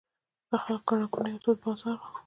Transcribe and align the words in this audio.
د 0.49 0.51
خلکو 0.63 0.91
ګڼه 0.97 1.05
ګوڼې 1.13 1.31
او 1.33 1.41
تود 1.43 1.57
بازار 1.63 1.97
و. 1.99 2.05